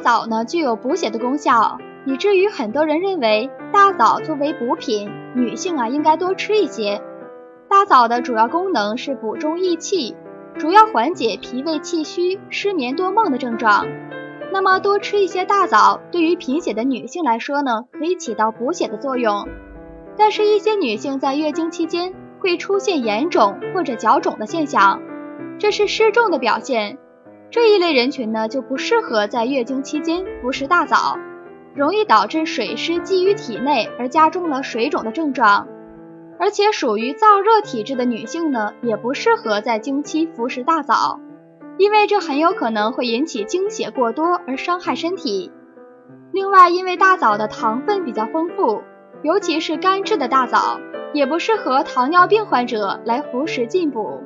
[0.00, 7.00] 枣呢具有补血的功效，以至于很多人认为大枣作为补品，女性啊应该多吃一些。
[7.68, 10.16] 大枣的主要功能是补中益气，
[10.58, 13.86] 主要缓解脾胃气虚、失眠多梦的症状。
[14.52, 19.46] 那么多吃一些大枣，对于贫血的女性来说呢，可以起到补血的作用。
[20.16, 25.00] 但是，一些女性在月经期间会出现眼肿或者脚肿的现象，
[25.58, 26.98] 这是湿重的表现。
[27.50, 31.18] 这一类人群呢，就不适合在月经期间服食大枣，
[31.74, 35.66] 容易导致水湿积于体内，而加重了水肿的症状。
[36.38, 41.20] 而且，属于燥热体质的女性呢，也不适合在经期服食大枣。
[41.76, 45.50] 因为这很有可能会引起经血过多而伤害身体。
[46.30, 48.82] 另外，因为大枣的糖分比较丰富，
[49.22, 50.78] 尤其是干制的大枣，
[51.12, 54.22] 也不适合糖尿病患者来服食进补。